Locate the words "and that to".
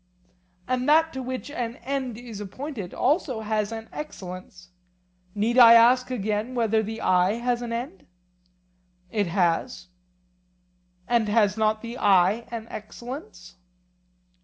0.67-1.21